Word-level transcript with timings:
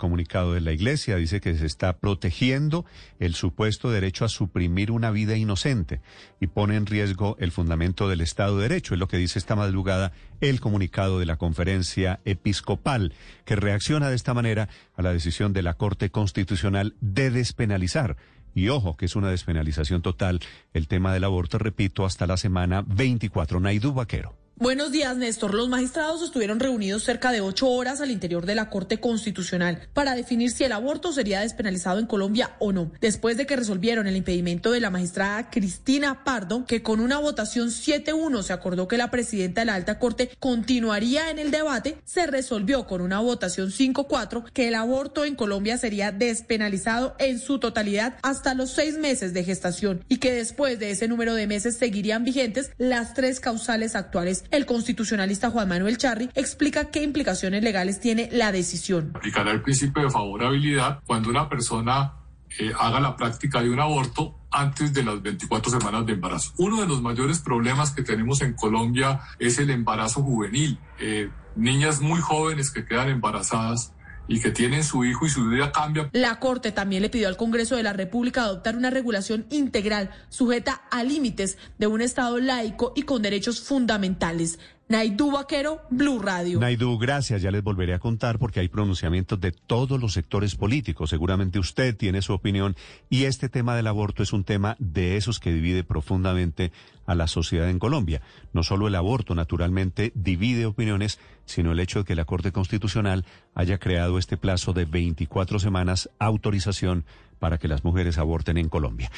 comunicado 0.00 0.52
de 0.52 0.60
la 0.60 0.72
Iglesia. 0.72 1.14
Dice 1.14 1.40
que 1.40 1.56
se 1.56 1.66
está 1.66 1.98
protegiendo 1.98 2.84
el 3.20 3.34
supuesto 3.34 3.92
derecho 3.92 4.24
a 4.24 4.28
suprimir 4.28 4.90
una 4.90 5.12
vida 5.12 5.36
inocente 5.36 6.00
y 6.40 6.48
pone 6.48 6.74
en 6.74 6.86
riesgo 6.86 7.36
el 7.38 7.52
fundamento 7.52 8.08
del 8.08 8.20
Estado 8.20 8.56
de 8.56 8.64
Derecho. 8.64 8.94
Es 8.94 9.00
lo 9.00 9.06
que 9.06 9.18
dice 9.18 9.38
esta 9.38 9.54
madrugada 9.54 10.10
el 10.40 10.60
comunicado 10.60 11.20
de 11.20 11.26
la 11.26 11.36
conferencia 11.36 12.18
episcopal, 12.24 13.12
que 13.44 13.54
reacciona 13.54 14.08
de 14.08 14.16
esta 14.16 14.34
manera 14.34 14.68
a 14.96 15.02
la 15.02 15.12
decisión 15.12 15.52
de 15.52 15.62
la 15.62 15.74
Corte 15.74 16.10
Constitucional 16.10 16.96
de 17.00 17.30
despenalizar 17.30 18.16
y 18.54 18.68
ojo, 18.68 18.96
que 18.96 19.06
es 19.06 19.14
una 19.14 19.30
despenalización 19.30 20.02
total 20.02 20.40
el 20.74 20.88
tema 20.88 21.12
del 21.12 21.24
aborto, 21.24 21.58
repito, 21.58 22.04
hasta 22.04 22.26
la 22.26 22.36
semana 22.36 22.82
24. 22.84 23.60
Naidú 23.60 23.92
Vaquero. 23.92 24.39
Buenos 24.62 24.92
días, 24.92 25.16
Néstor. 25.16 25.54
Los 25.54 25.70
magistrados 25.70 26.22
estuvieron 26.22 26.60
reunidos 26.60 27.02
cerca 27.02 27.32
de 27.32 27.40
ocho 27.40 27.66
horas 27.70 28.02
al 28.02 28.10
interior 28.10 28.44
de 28.44 28.54
la 28.54 28.68
Corte 28.68 29.00
Constitucional 29.00 29.88
para 29.94 30.14
definir 30.14 30.50
si 30.50 30.64
el 30.64 30.72
aborto 30.72 31.12
sería 31.12 31.40
despenalizado 31.40 31.98
en 31.98 32.04
Colombia 32.04 32.56
o 32.58 32.70
no. 32.70 32.92
Después 33.00 33.38
de 33.38 33.46
que 33.46 33.56
resolvieron 33.56 34.06
el 34.06 34.16
impedimento 34.16 34.70
de 34.70 34.80
la 34.80 34.90
magistrada 34.90 35.48
Cristina 35.48 36.24
Pardo, 36.24 36.66
que 36.66 36.82
con 36.82 37.00
una 37.00 37.16
votación 37.16 37.68
7-1 37.68 38.42
se 38.42 38.52
acordó 38.52 38.86
que 38.86 38.98
la 38.98 39.10
presidenta 39.10 39.62
de 39.62 39.64
la 39.64 39.76
Alta 39.76 39.98
Corte 39.98 40.30
continuaría 40.38 41.30
en 41.30 41.38
el 41.38 41.50
debate, 41.50 41.96
se 42.04 42.26
resolvió 42.26 42.86
con 42.86 43.00
una 43.00 43.18
votación 43.20 43.70
5-4 43.70 44.44
que 44.52 44.68
el 44.68 44.74
aborto 44.74 45.24
en 45.24 45.36
Colombia 45.36 45.78
sería 45.78 46.12
despenalizado 46.12 47.16
en 47.18 47.38
su 47.38 47.60
totalidad 47.60 48.18
hasta 48.20 48.52
los 48.52 48.72
seis 48.72 48.98
meses 48.98 49.32
de 49.32 49.42
gestación 49.42 50.04
y 50.06 50.18
que 50.18 50.34
después 50.34 50.78
de 50.78 50.90
ese 50.90 51.08
número 51.08 51.32
de 51.32 51.46
meses 51.46 51.78
seguirían 51.78 52.24
vigentes 52.24 52.72
las 52.76 53.14
tres 53.14 53.40
causales 53.40 53.96
actuales 53.96 54.44
el 54.50 54.66
constitucionalista 54.66 55.50
Juan 55.50 55.68
Manuel 55.68 55.98
Charri 55.98 56.30
explica 56.34 56.90
qué 56.90 57.02
implicaciones 57.02 57.62
legales 57.62 58.00
tiene 58.00 58.28
la 58.32 58.52
decisión. 58.52 59.12
Aplicará 59.14 59.50
el 59.50 59.62
principio 59.62 60.02
de 60.02 60.10
favorabilidad 60.10 61.00
cuando 61.06 61.30
una 61.30 61.48
persona 61.48 62.14
eh, 62.58 62.72
haga 62.78 63.00
la 63.00 63.16
práctica 63.16 63.62
de 63.62 63.70
un 63.70 63.80
aborto 63.80 64.36
antes 64.50 64.92
de 64.92 65.04
las 65.04 65.22
24 65.22 65.70
semanas 65.70 66.06
de 66.06 66.14
embarazo. 66.14 66.52
Uno 66.58 66.80
de 66.80 66.88
los 66.88 67.00
mayores 67.00 67.38
problemas 67.38 67.92
que 67.92 68.02
tenemos 68.02 68.42
en 68.42 68.54
Colombia 68.54 69.20
es 69.38 69.58
el 69.58 69.70
embarazo 69.70 70.22
juvenil. 70.22 70.78
Eh, 70.98 71.30
niñas 71.54 72.00
muy 72.00 72.20
jóvenes 72.20 72.70
que 72.70 72.84
quedan 72.84 73.08
embarazadas 73.08 73.92
y 74.30 74.40
que 74.40 74.52
tienen 74.52 74.84
su 74.84 75.04
hijo 75.04 75.26
y 75.26 75.28
su 75.28 75.44
vida 75.48 75.72
cambia. 75.72 76.08
La 76.12 76.38
Corte 76.38 76.70
también 76.70 77.02
le 77.02 77.10
pidió 77.10 77.26
al 77.26 77.36
Congreso 77.36 77.74
de 77.74 77.82
la 77.82 77.92
República 77.92 78.44
adoptar 78.44 78.76
una 78.76 78.88
regulación 78.88 79.44
integral 79.50 80.10
sujeta 80.28 80.82
a 80.90 81.02
límites 81.02 81.58
de 81.78 81.88
un 81.88 82.00
Estado 82.00 82.38
laico 82.38 82.92
y 82.94 83.02
con 83.02 83.22
derechos 83.22 83.60
fundamentales. 83.60 84.60
Naidú 84.90 85.30
Vaquero, 85.30 85.82
Blue 85.88 86.18
Radio. 86.18 86.58
Naidú, 86.58 86.98
gracias. 86.98 87.40
Ya 87.40 87.52
les 87.52 87.62
volveré 87.62 87.94
a 87.94 88.00
contar 88.00 88.40
porque 88.40 88.58
hay 88.58 88.66
pronunciamientos 88.66 89.40
de 89.40 89.52
todos 89.52 90.00
los 90.00 90.14
sectores 90.14 90.56
políticos. 90.56 91.10
Seguramente 91.10 91.60
usted 91.60 91.96
tiene 91.96 92.22
su 92.22 92.32
opinión 92.32 92.74
y 93.08 93.26
este 93.26 93.48
tema 93.48 93.76
del 93.76 93.86
aborto 93.86 94.24
es 94.24 94.32
un 94.32 94.42
tema 94.42 94.74
de 94.80 95.16
esos 95.16 95.38
que 95.38 95.52
divide 95.52 95.84
profundamente 95.84 96.72
a 97.06 97.14
la 97.14 97.28
sociedad 97.28 97.70
en 97.70 97.78
Colombia. 97.78 98.20
No 98.52 98.64
solo 98.64 98.88
el 98.88 98.96
aborto, 98.96 99.36
naturalmente, 99.36 100.10
divide 100.16 100.66
opiniones, 100.66 101.20
sino 101.44 101.70
el 101.70 101.78
hecho 101.78 102.00
de 102.00 102.04
que 102.04 102.16
la 102.16 102.24
Corte 102.24 102.50
Constitucional 102.50 103.24
haya 103.54 103.78
creado 103.78 104.18
este 104.18 104.36
plazo 104.36 104.72
de 104.72 104.86
24 104.86 105.60
semanas 105.60 106.10
autorización 106.18 107.04
para 107.38 107.58
que 107.58 107.68
las 107.68 107.84
mujeres 107.84 108.18
aborten 108.18 108.58
en 108.58 108.68
Colombia. 108.68 109.10